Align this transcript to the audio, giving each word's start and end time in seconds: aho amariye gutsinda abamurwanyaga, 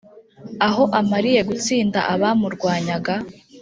aho 0.67 0.83
amariye 0.99 1.41
gutsinda 1.49 1.99
abamurwanyaga, 2.13 3.15